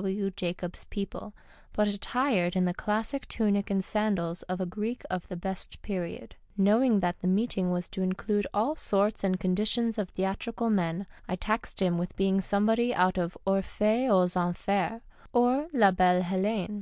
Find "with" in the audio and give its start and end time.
11.98-12.14